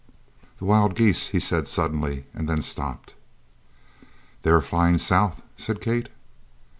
[0.57, 3.13] "The wild geese" he said suddenly, and then stopped.
[4.41, 6.09] "They are flying south?" said Kate.